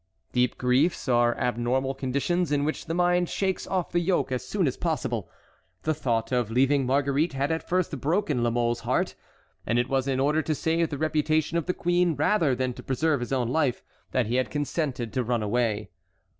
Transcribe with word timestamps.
Deep 0.31 0.57
griefs 0.57 1.07
are 1.07 1.37
abnormal 1.37 1.93
conditions 1.93 2.51
in 2.51 2.65
which 2.65 2.87
the 2.87 2.93
mind 2.95 3.29
shakes 3.29 3.67
off 3.67 3.91
the 3.91 3.99
yoke 3.99 4.31
as 4.31 4.43
soon 4.43 4.65
as 4.65 4.75
possible. 4.75 5.29
The 5.83 5.93
thought 5.93 6.31
of 6.31 6.49
leaving 6.49 6.87
Marguerite 6.87 7.33
had 7.33 7.51
at 7.51 7.69
first 7.69 8.01
broken 8.01 8.41
La 8.41 8.49
Mole's 8.49 8.79
heart, 8.79 9.13
and 9.63 9.77
it 9.77 9.89
was 9.89 10.07
in 10.07 10.19
order 10.19 10.41
to 10.41 10.55
save 10.55 10.89
the 10.89 10.97
reputation 10.97 11.55
of 11.55 11.67
the 11.67 11.75
queen 11.75 12.15
rather 12.15 12.55
than 12.55 12.73
to 12.73 12.81
preserve 12.81 13.19
his 13.19 13.31
own 13.31 13.49
life 13.49 13.83
that 14.09 14.25
he 14.25 14.37
had 14.37 14.49
consented 14.49 15.13
to 15.13 15.23
run 15.23 15.43
away. 15.43 15.91